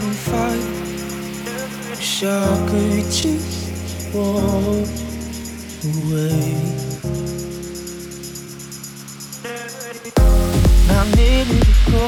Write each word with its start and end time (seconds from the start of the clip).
fight. 0.00 0.66
Wish 1.90 2.24
I 2.24 2.66
could 2.68 3.04
just 3.10 4.14
walk 4.14 4.88
away. 5.92 6.54
Not 10.88 11.06
to 11.14 11.62
go 11.90 12.06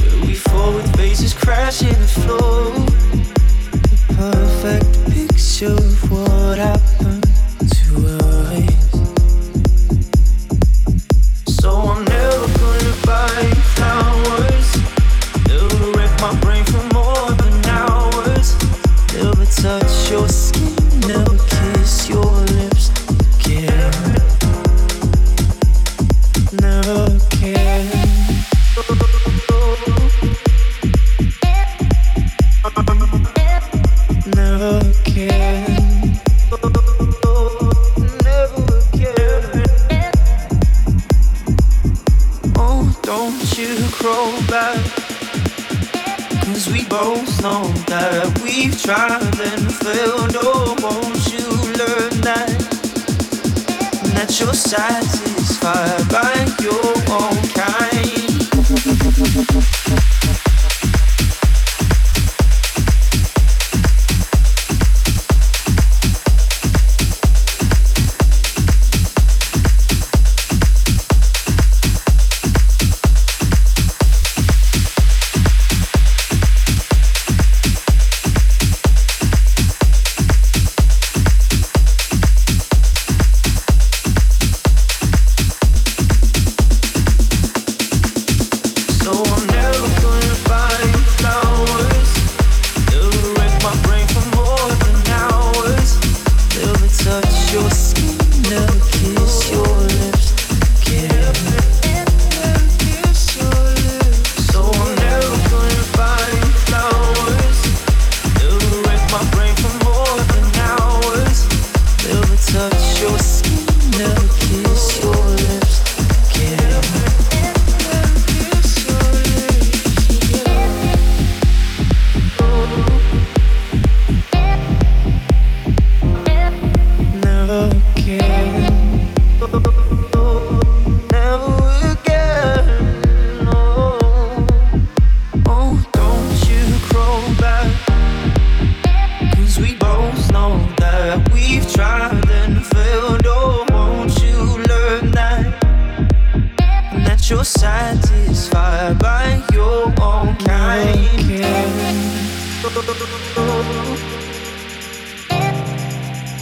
where 0.00 0.26
we 0.26 0.34
fall 0.34 0.72
with 0.74 0.96
faces 0.96 1.34
crashing 1.34 1.88
the 1.88 2.06
floor. 2.06 2.72
The 3.90 3.98
perfect 4.14 5.10
picture 5.12 5.72
of 5.72 6.10
what 6.10 6.58
happened. 6.58 7.27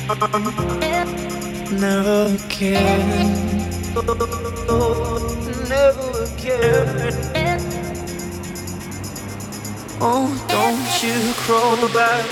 Never 0.07 0.23
again. 2.31 3.27
Oh, 10.01 10.31
don't 10.47 11.03
you 11.03 11.33
crawl 11.43 11.89
back. 11.93 12.25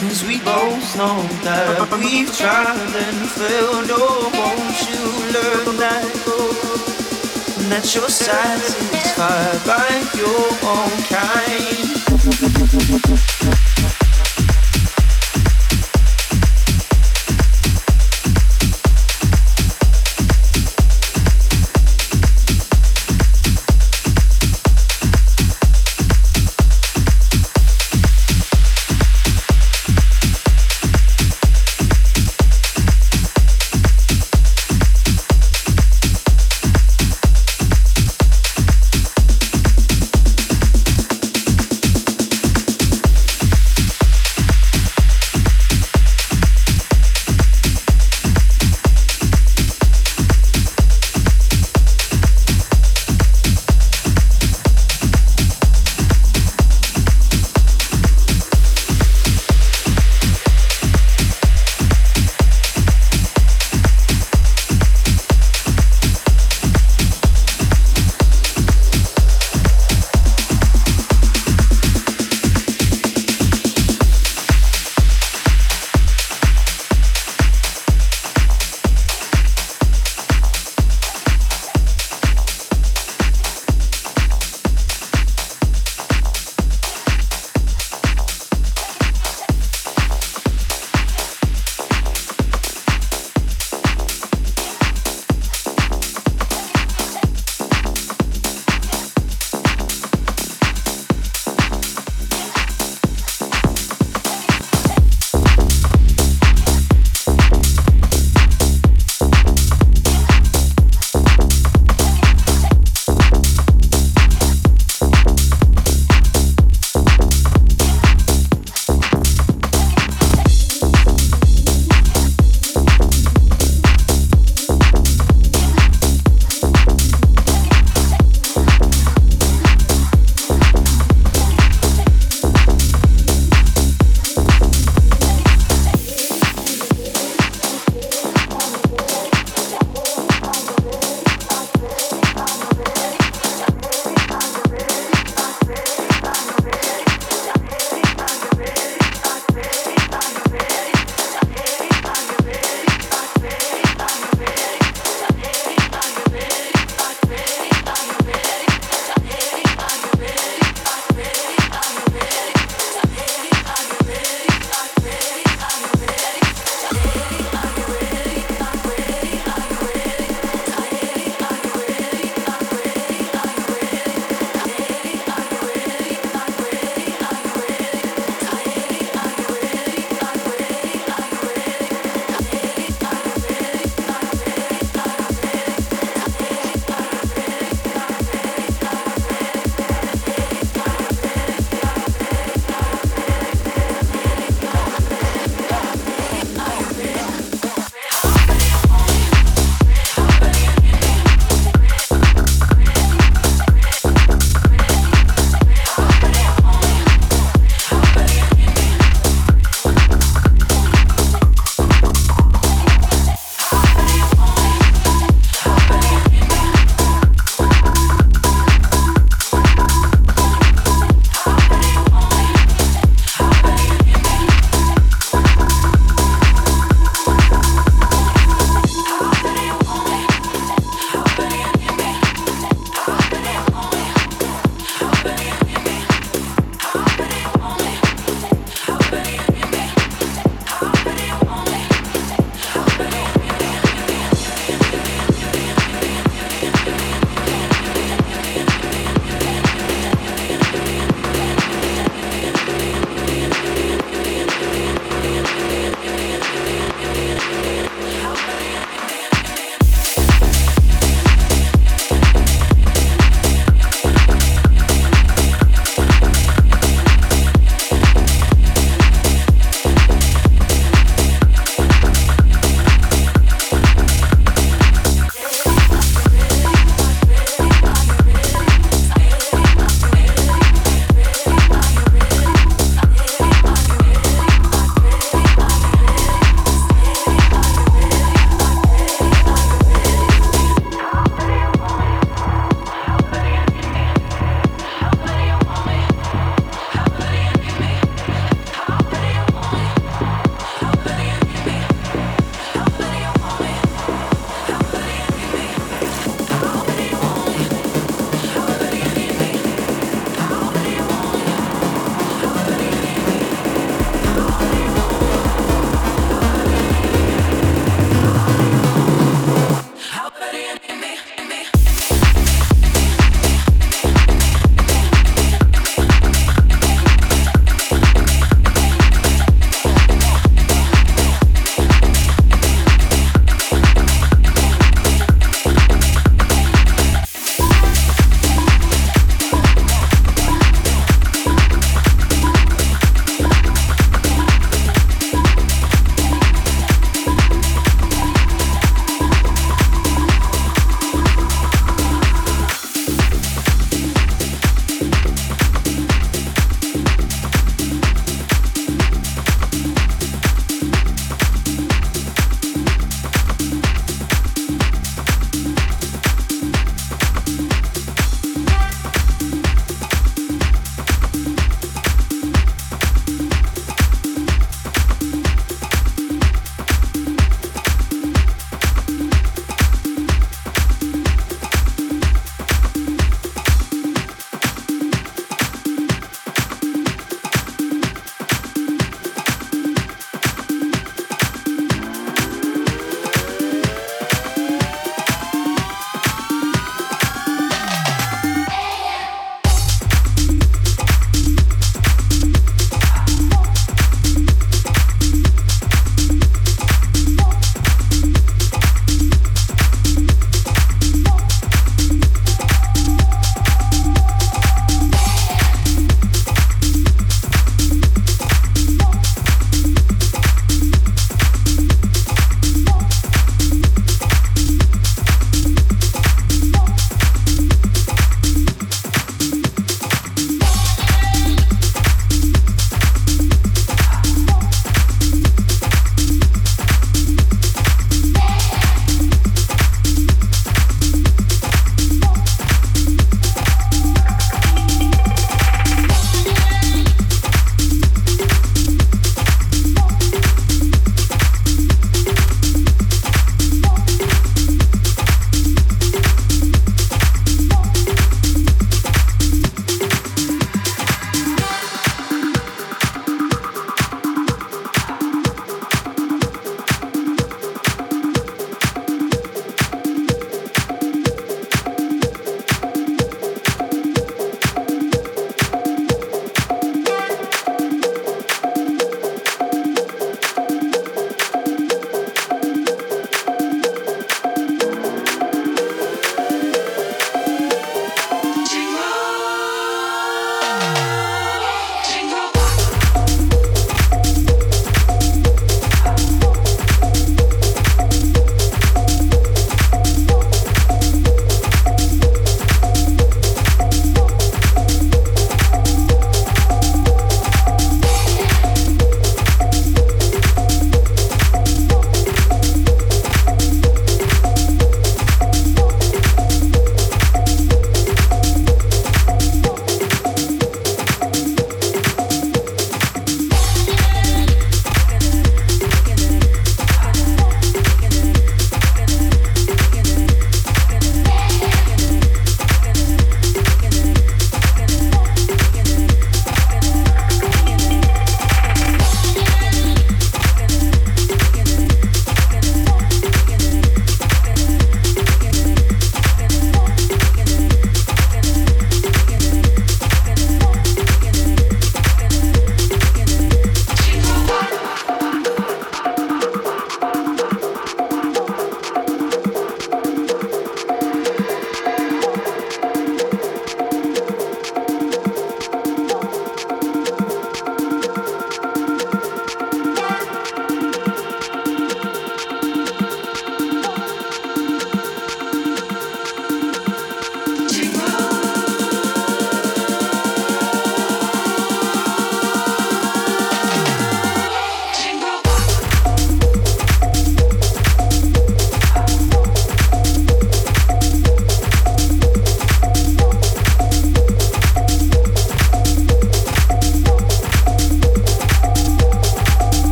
Cause 0.00 0.24
we 0.24 0.38
both 0.38 0.96
know 0.96 1.20
that 1.44 1.92
we've 2.00 2.34
tried 2.34 2.78
and 2.96 3.28
failed. 3.28 3.90
Oh, 3.90 4.30
won't 4.32 4.88
you 4.88 5.02
learn 5.36 5.76
that? 5.76 6.08
That 7.68 7.94
you're 7.94 8.08
satisfied 8.08 9.60
by 9.66 9.90
your 10.16 10.48
own 10.64 10.96
kind. 11.12 11.56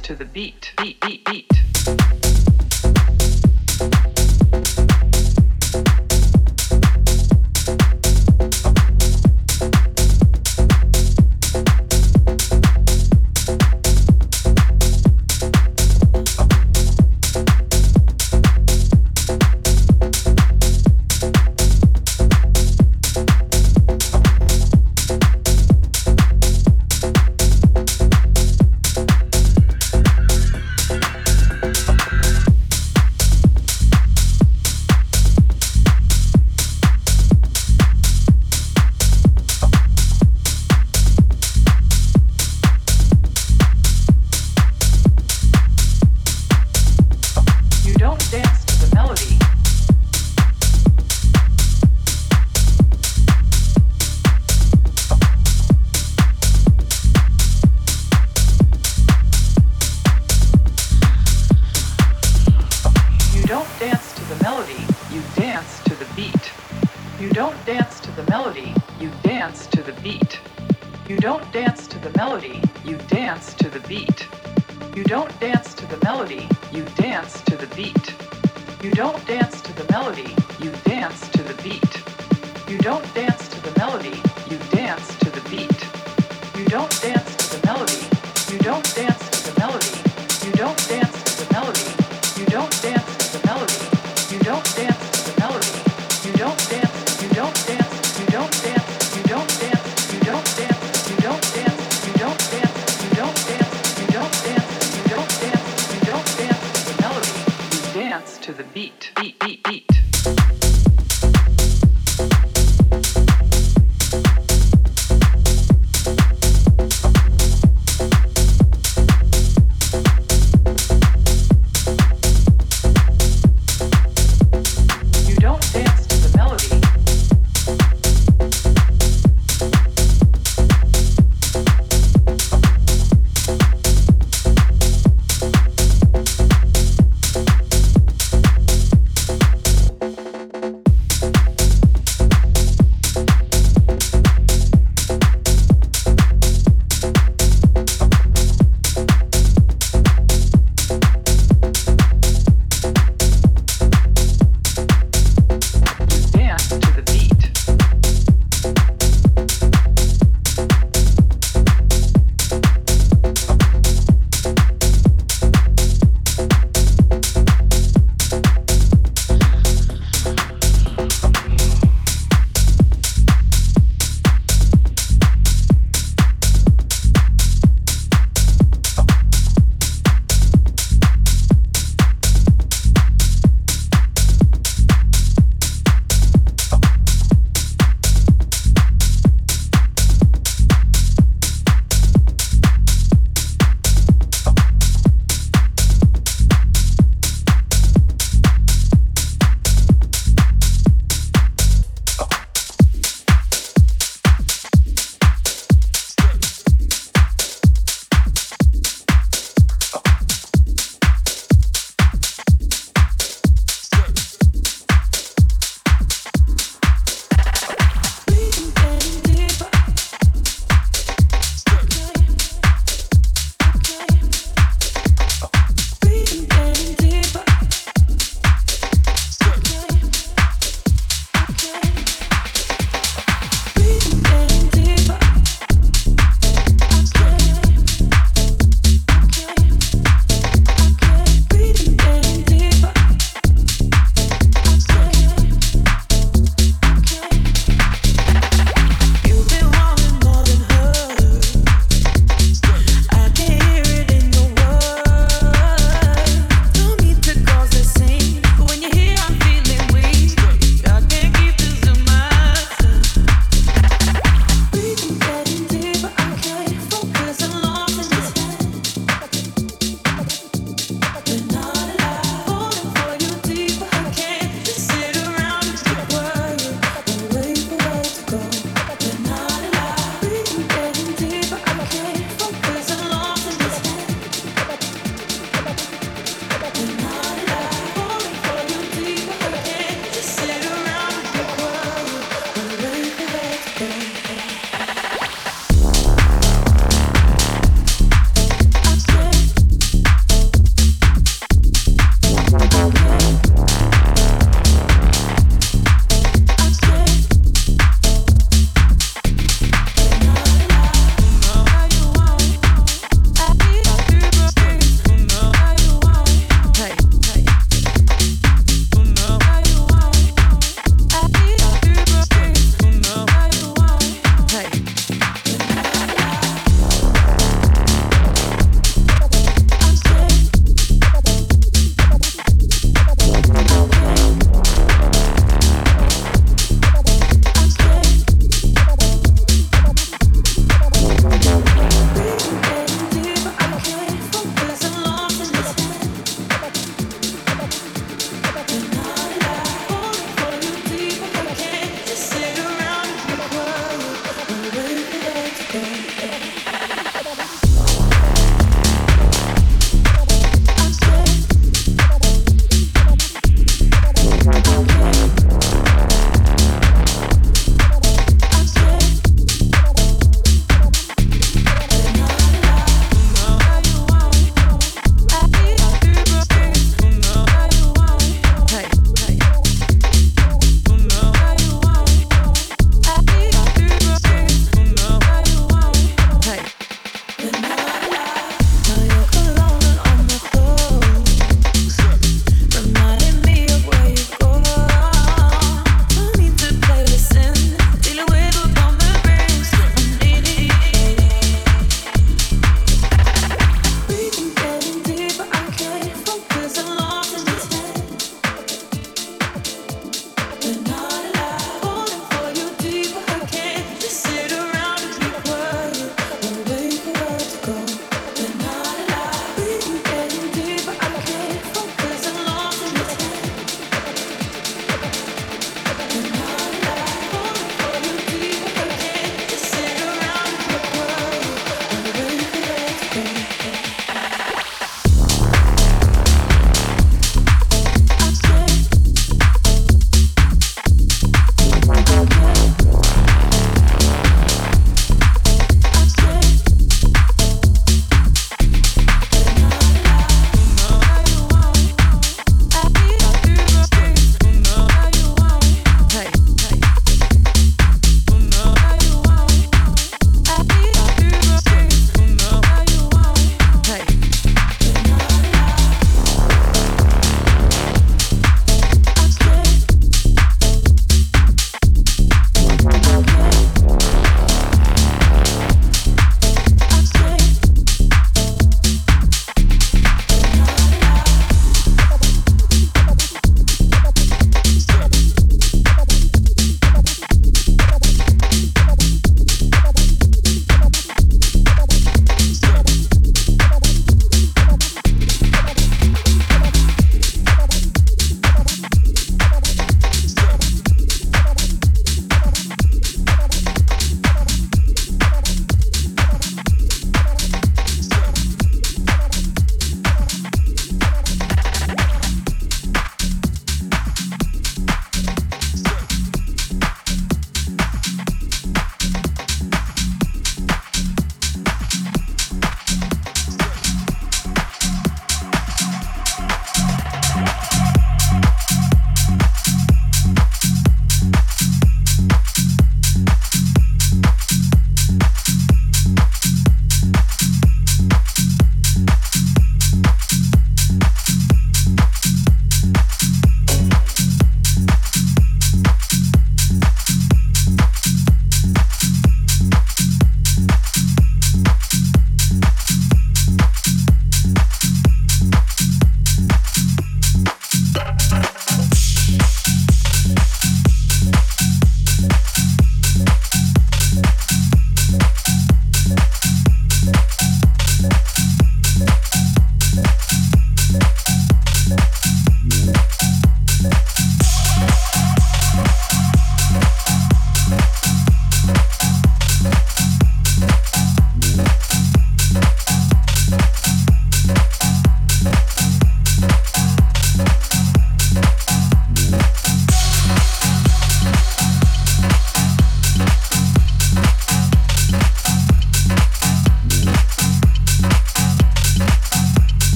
To 0.00 0.14
the 0.14 0.24
beat. 0.24 0.61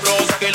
sabrosa 0.00 0.38
que 0.38 0.50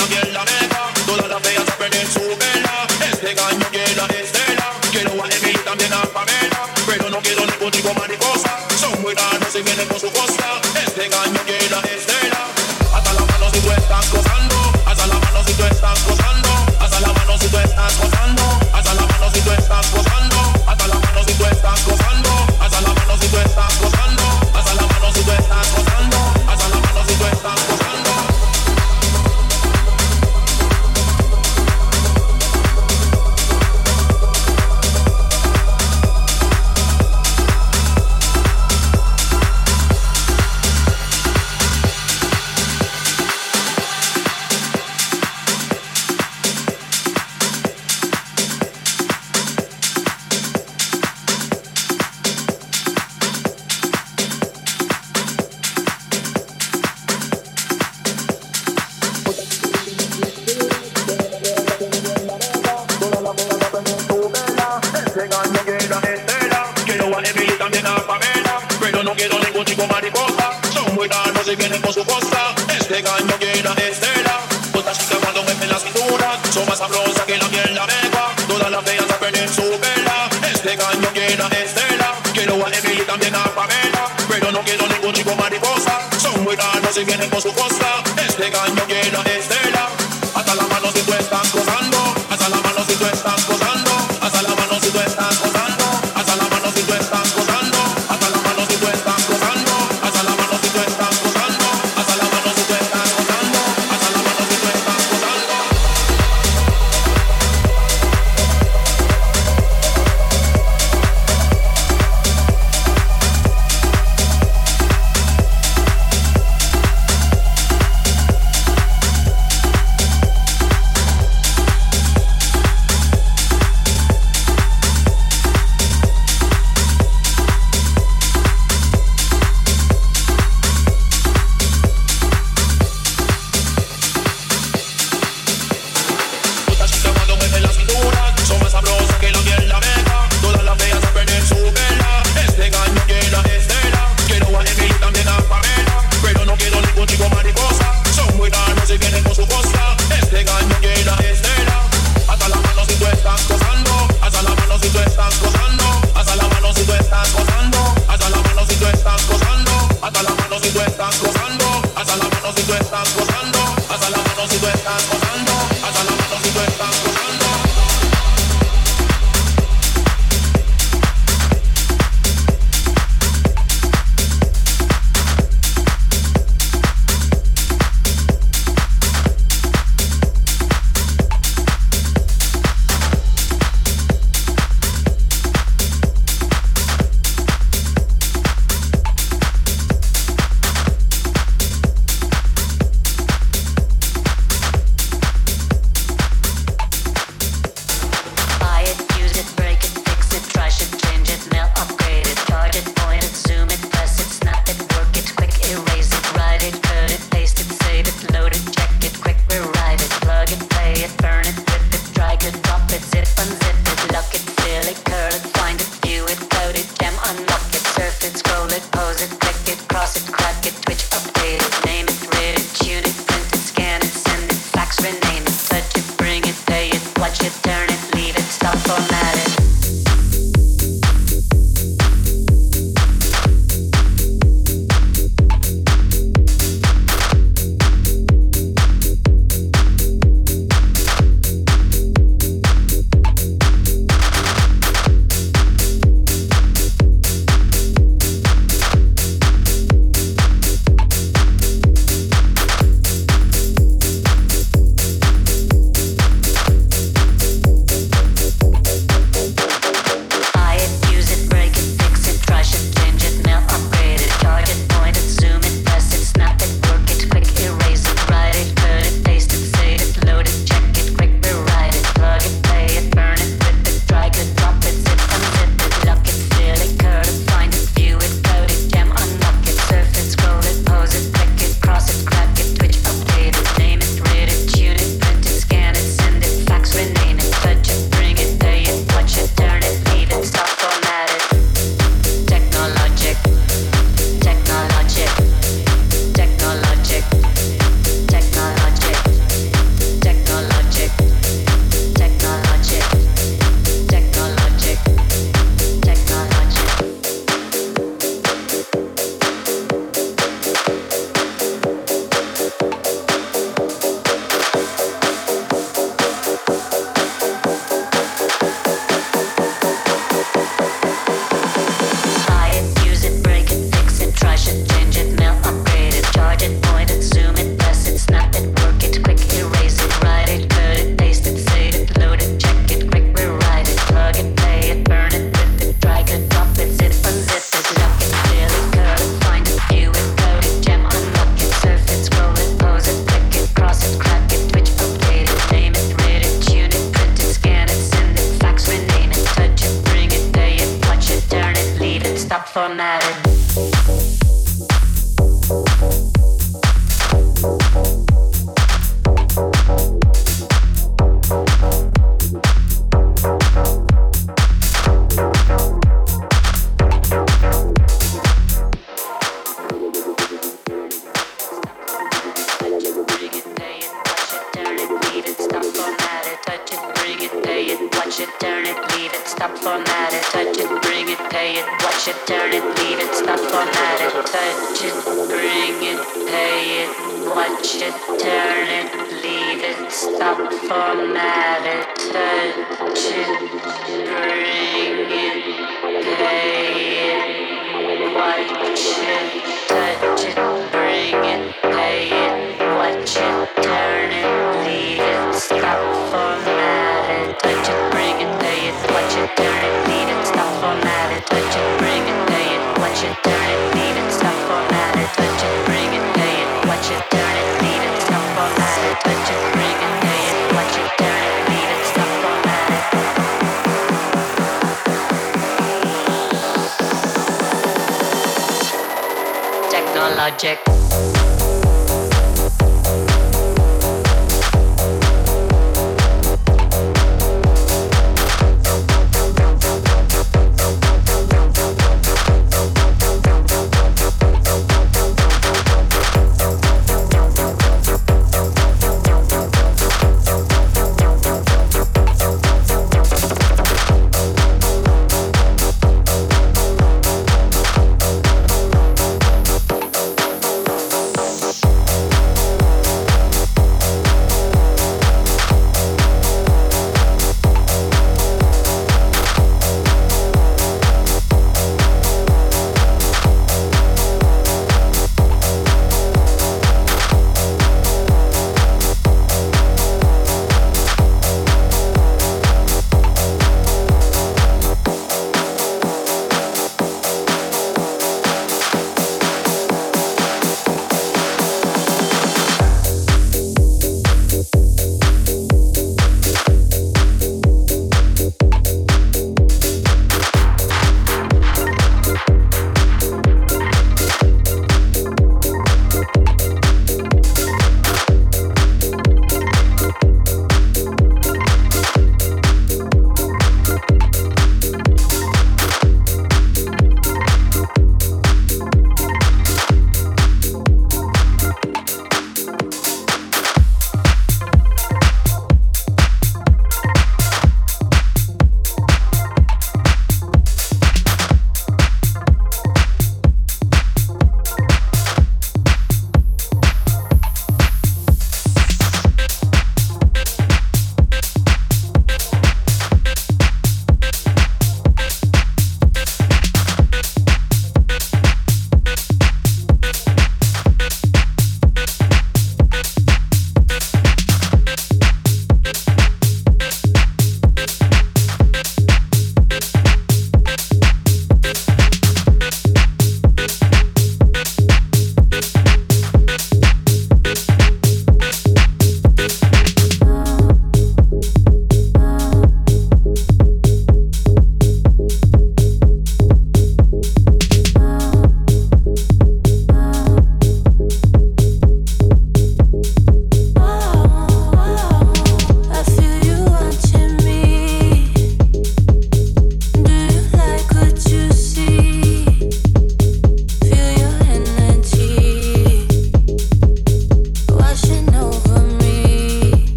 stop 352.56 352.70
for 352.70 352.95
nothing. 352.95 353.55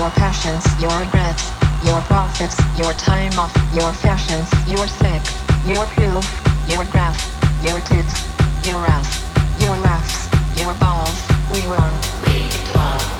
Your 0.00 0.10
passions, 0.12 0.64
your 0.80 0.98
regrets, 0.98 1.50
your 1.84 2.00
profits, 2.08 2.56
your 2.78 2.94
time 2.94 3.38
off, 3.38 3.54
your 3.74 3.92
fashions, 3.92 4.48
your 4.66 4.86
sex, 4.86 5.36
your 5.66 5.84
pill, 5.92 6.22
your 6.66 6.86
graph, 6.86 7.20
your 7.62 7.78
tits, 7.80 8.24
your 8.66 8.80
ass, 8.86 9.20
your 9.60 9.76
laughs, 9.84 10.30
your 10.58 10.72
balls. 10.80 11.20
We 11.52 11.60
run. 11.68 11.92
We 12.24 12.48
run 12.74 13.19